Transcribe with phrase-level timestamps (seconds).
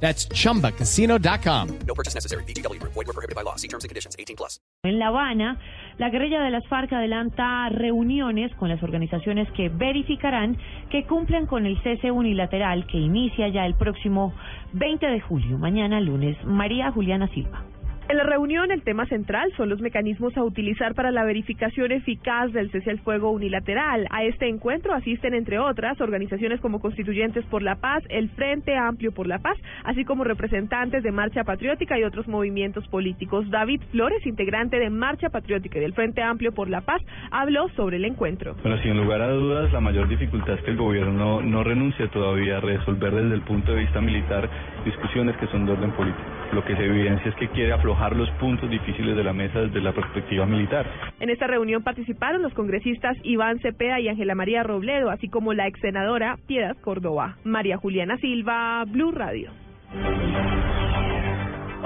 [0.00, 1.78] That's chumbacasino.com.
[1.86, 2.44] No purchase necessary.
[2.44, 2.80] BGW.
[2.82, 3.56] Void were prohibited by law.
[3.56, 4.14] See terms and conditions.
[4.18, 4.60] 18 plus.
[4.84, 5.58] En La Habana,
[5.98, 10.58] la guerrilla de las FARC adelanta reuniones con las organizaciones que verificarán
[10.90, 14.32] que cumplan con el cese unilateral que inicia ya el próximo
[14.74, 16.36] 20 de julio, mañana lunes.
[16.44, 17.64] María Juliana Silva.
[18.08, 22.52] En la reunión, el tema central son los mecanismos a utilizar para la verificación eficaz
[22.52, 24.06] del cese al fuego unilateral.
[24.10, 29.10] A este encuentro asisten, entre otras, organizaciones como Constituyentes por la Paz, el Frente Amplio
[29.10, 33.50] por la Paz, así como representantes de Marcha Patriótica y otros movimientos políticos.
[33.50, 37.96] David Flores, integrante de Marcha Patriótica y del Frente Amplio por la Paz, habló sobre
[37.96, 38.54] el encuentro.
[38.62, 42.58] Bueno, sin lugar a dudas, la mayor dificultad es que el gobierno no renuncia todavía
[42.58, 44.48] a resolver desde el punto de vista militar
[44.84, 46.22] discusiones que son de orden político.
[46.52, 49.80] Lo que se evidencia es que quiere aflojar los puntos difíciles de la mesa desde
[49.80, 50.86] la perspectiva militar.
[51.18, 55.66] En esta reunión participaron los congresistas Iván Cepeda y Ángela María Robledo, así como la
[55.66, 57.36] ex senadora Piedad Córdoba.
[57.44, 59.50] María Juliana Silva, Blue Radio.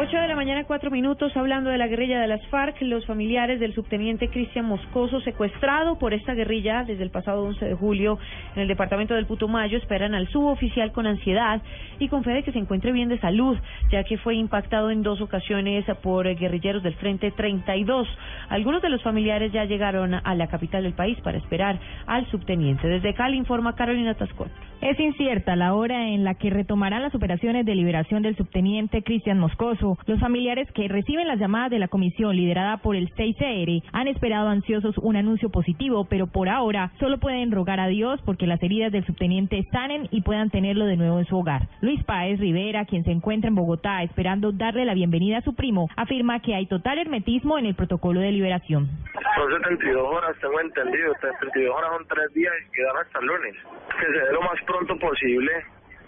[0.03, 3.61] 8 de la mañana, cuatro minutos, hablando de la guerrilla de las FARC, los familiares
[3.61, 8.19] del subteniente Cristian Moscoso, secuestrado por esta guerrilla desde el pasado 11 de julio
[8.57, 11.61] en el departamento del Putumayo, esperan al suboficial con ansiedad
[11.99, 13.59] y con fe de que se encuentre bien de salud,
[13.91, 18.09] ya que fue impactado en dos ocasiones por guerrilleros del Frente 32.
[18.49, 22.89] Algunos de los familiares ya llegaron a la capital del país para esperar al subteniente.
[22.89, 24.49] Desde Cali informa Carolina Tascón.
[24.81, 29.39] Es incierta la hora en la que retomarán las operaciones de liberación del subteniente Cristian
[29.39, 29.90] Moscoso.
[30.07, 34.49] Los familiares que reciben las llamadas de la comisión liderada por el 6CR han esperado
[34.49, 38.93] ansiosos un anuncio positivo, pero por ahora solo pueden rogar a Dios porque las heridas
[38.93, 41.69] del subteniente sanen y puedan tenerlo de nuevo en su hogar.
[41.81, 45.89] Luis Páez Rivera, quien se encuentra en Bogotá esperando darle la bienvenida a su primo,
[45.97, 48.89] afirma que hay total hermetismo en el protocolo de liberación.
[49.37, 51.15] Son 72 horas, tengo entendido.
[51.21, 53.55] 72 horas son tres días y quedan hasta el lunes.
[53.99, 55.53] Que se dé lo más pronto posible.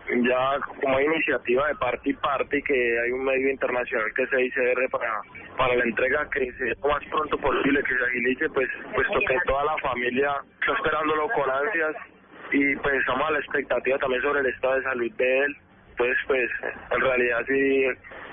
[0.08, 4.22] Ya como hay iniciativa de parte y parte y que hay un medio internacional que
[4.22, 5.22] es ICR para,
[5.56, 9.20] para la entrega, que se dé lo más pronto posible, que se agilice, pues puesto
[9.20, 11.96] que toda la familia está esperándolo con ansias
[12.50, 15.56] y pues estamos a la expectativa también sobre el estado de salud de él.
[15.90, 16.50] Entonces, pues
[16.90, 17.86] en realidad sí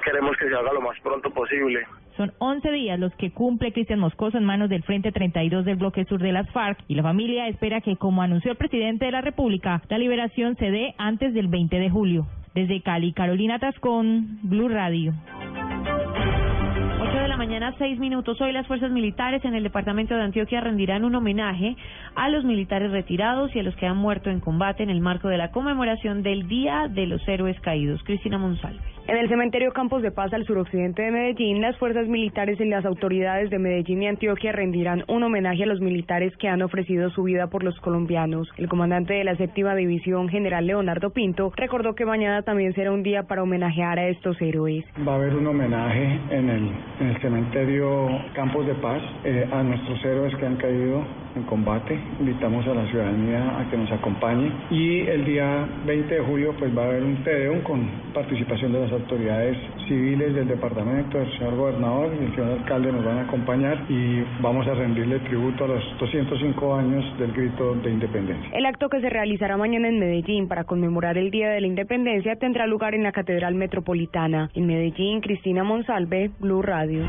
[0.03, 1.85] queremos que se haga lo más pronto posible.
[2.19, 6.03] Son 11 días los que cumple Cristian Moscoso en manos del Frente 32 del bloque
[6.03, 9.21] sur de las FARC y la familia espera que, como anunció el presidente de la
[9.21, 12.27] República, la liberación se dé antes del 20 de julio.
[12.53, 15.13] Desde Cali, Carolina Tascón, Blue Radio.
[16.99, 18.41] 8 de la mañana, 6 minutos.
[18.41, 21.77] Hoy las fuerzas militares en el departamento de Antioquia rendirán un homenaje
[22.15, 25.29] a los militares retirados y a los que han muerto en combate en el marco
[25.29, 28.03] de la conmemoración del Día de los Héroes Caídos.
[28.03, 28.98] Cristina Monsalve.
[29.09, 32.85] En el cementerio Campos de Paz al suroccidente de Medellín, las fuerzas militares y las
[32.85, 37.23] autoridades de Medellín y Antioquia rendirán un homenaje a los militares que han ofrecido su
[37.23, 38.47] vida por los colombianos.
[38.57, 43.01] El comandante de la séptima división, general Leonardo Pinto, recordó que mañana también será un
[43.01, 44.85] día para homenajear a estos héroes.
[45.07, 49.63] Va a haber un homenaje en el, en el cementerio Campos de Paz eh, a
[49.63, 51.03] nuestros héroes que han caído
[51.35, 51.97] en combate.
[52.19, 56.75] Invitamos a la ciudadanía a que nos acompañe y el día 20 de julio pues
[56.77, 59.57] va a haber un TEDEUM con participación de las autoridades
[59.87, 64.23] civiles del departamento, el señor gobernador y el señor alcalde nos van a acompañar y
[64.41, 68.49] vamos a rendirle tributo a los 205 años del grito de independencia.
[68.53, 72.35] El acto que se realizará mañana en Medellín para conmemorar el Día de la Independencia
[72.35, 74.49] tendrá lugar en la Catedral Metropolitana.
[74.53, 77.03] En Medellín, Cristina Monsalve, Blue Radio.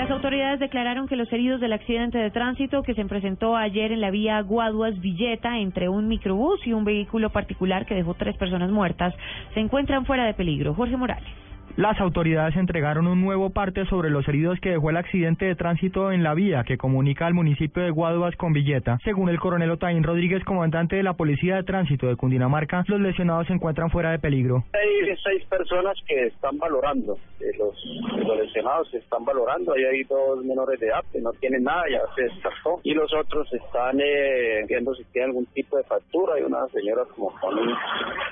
[0.00, 4.00] Las autoridades declararon que los heridos del accidente de tránsito que se presentó ayer en
[4.00, 9.14] la vía Guaduas-Villeta entre un microbús y un vehículo particular que dejó tres personas muertas
[9.52, 10.72] se encuentran fuera de peligro.
[10.72, 11.28] Jorge Morales.
[11.76, 16.12] Las autoridades entregaron un nuevo parte sobre los heridos que dejó el accidente de tránsito
[16.12, 18.98] en la vía que comunica al municipio de Guaduas con Villeta.
[19.04, 23.46] Según el coronel Otaín Rodríguez, comandante de la Policía de Tránsito de Cundinamarca, los lesionados
[23.46, 24.64] se encuentran fuera de peligro.
[24.74, 27.74] Hay seis personas que están valorando, eh, los,
[28.36, 32.00] lesionados se están valorando, ahí hay dos menores de edad que no tienen nada, ya
[32.14, 36.42] se descartó, y los otros están eh, viendo si tienen algún tipo de fractura, hay
[36.42, 37.74] una señora como con un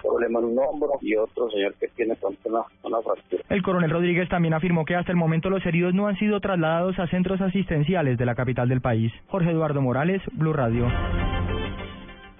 [0.03, 3.28] problema en un hombro y otro señor que tiene una, una fractura.
[3.49, 6.99] El coronel Rodríguez también afirmó que hasta el momento los heridos no han sido trasladados
[6.99, 9.13] a centros asistenciales de la capital del país.
[9.29, 10.91] Jorge Eduardo Morales, Blue Radio.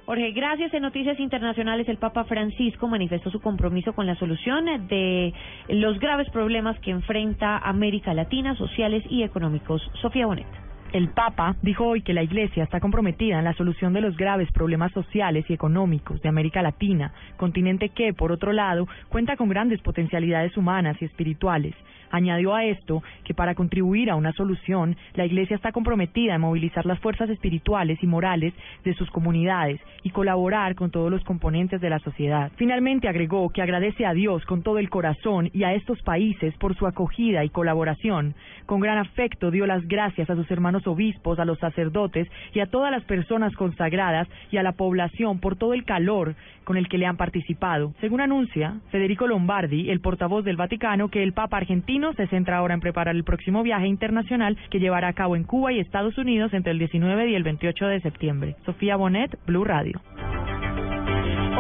[0.07, 0.73] Jorge, gracias.
[0.73, 5.35] En Noticias Internacionales, el Papa Francisco manifestó su compromiso con la solución de
[5.69, 9.83] los graves problemas que enfrenta América Latina, sociales y económicos.
[10.01, 10.68] Sofía Bonet.
[10.93, 14.51] El Papa dijo hoy que la Iglesia está comprometida en la solución de los graves
[14.53, 19.83] problemas sociales y económicos de América Latina, continente que, por otro lado, cuenta con grandes
[19.83, 21.75] potencialidades humanas y espirituales.
[22.11, 26.87] Añadió a esto que para contribuir a una solución, la Iglesia está comprometida en movilizar
[26.87, 28.55] las fuerzas espirituales y morales
[28.85, 32.51] de sus comunidades y colaborar con todos los componentes de la sociedad.
[32.57, 36.75] Finalmente agregó que agradece a Dios con todo el corazón y a estos países por
[36.77, 38.35] su acogida y colaboración.
[38.65, 42.67] Con gran afecto dio las gracias a sus hermanos obispos, a los sacerdotes y a
[42.67, 46.35] todas las personas consagradas y a la población por todo el calor
[46.65, 47.95] con el que le han participado.
[48.01, 52.75] Según anuncia Federico Lombardi, el portavoz del Vaticano, que el Papa argentino se centra ahora
[52.75, 56.53] en preparar el próximo viaje internacional que llevará a cabo en Cuba y Estados Unidos
[56.53, 58.57] entre el 19 y el 28 de septiembre.
[58.65, 60.01] Sofía Bonet, Blue Radio.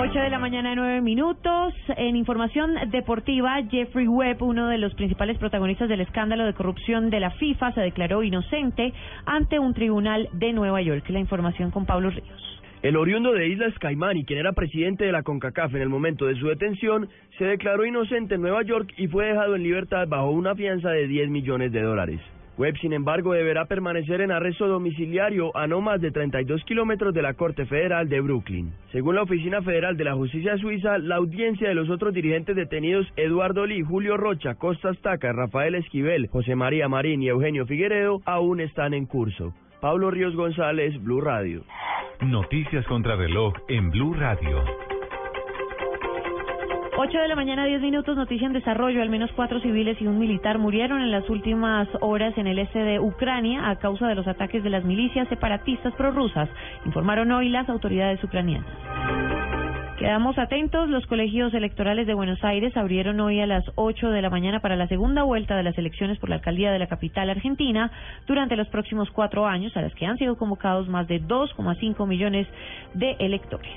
[0.00, 1.74] 8 de la mañana, 9 minutos.
[1.96, 7.18] En información deportiva, Jeffrey Webb, uno de los principales protagonistas del escándalo de corrupción de
[7.18, 8.92] la FIFA, se declaró inocente
[9.26, 11.04] ante un tribunal de Nueva York.
[11.08, 12.62] La información con Pablo Ríos.
[12.80, 16.26] El oriundo de Islas Caimán y quien era presidente de la CONCACAF en el momento
[16.26, 20.30] de su detención, se declaró inocente en Nueva York y fue dejado en libertad bajo
[20.30, 22.20] una fianza de 10 millones de dólares.
[22.58, 27.22] Webb, sin embargo, deberá permanecer en arresto domiciliario a no más de 32 kilómetros de
[27.22, 28.72] la Corte Federal de Brooklyn.
[28.90, 33.06] Según la Oficina Federal de la Justicia Suiza, la audiencia de los otros dirigentes detenidos
[33.16, 38.61] Eduardo Lee, Julio Rocha, Costa Taca, Rafael Esquivel, José María Marín y Eugenio Figueredo aún
[38.61, 39.54] están en curso.
[39.81, 41.62] Pablo Ríos González, Blue Radio.
[42.20, 44.64] Noticias contra reloj en Blue Radio.
[47.00, 49.00] 8 de la mañana, 10 minutos, noticia en desarrollo.
[49.02, 52.80] Al menos cuatro civiles y un militar murieron en las últimas horas en el este
[52.80, 56.48] de Ucrania a causa de los ataques de las milicias separatistas prorrusas,
[56.84, 58.66] informaron hoy las autoridades ucranianas.
[59.96, 60.88] Quedamos atentos.
[60.88, 64.74] Los colegios electorales de Buenos Aires abrieron hoy a las 8 de la mañana para
[64.74, 67.92] la segunda vuelta de las elecciones por la alcaldía de la capital argentina
[68.26, 72.48] durante los próximos cuatro años, a las que han sido convocados más de 2,5 millones
[72.94, 73.70] de electores.